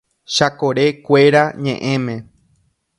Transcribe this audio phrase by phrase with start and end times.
[0.33, 2.15] ¡Chakorekuéra ñeʼẽme!